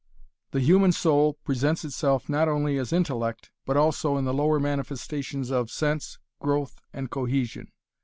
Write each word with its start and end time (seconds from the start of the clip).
The 0.49 0.61
human 0.61 0.93
soul 0.93 1.33
presents 1.43 1.85
itself 1.85 2.27
not 2.27 2.47
only 2.47 2.79
as 2.79 2.91
intellect, 2.91 3.51
but 3.67 3.77
also 3.77 4.17
in 4.17 4.25
the 4.25 4.33
lower 4.33 4.59
manifestations 4.59 5.51
of 5.51 5.69
sense, 5.69 6.17
growth, 6.39 6.81
and 6.91 7.11
cohesion. 7.11 7.69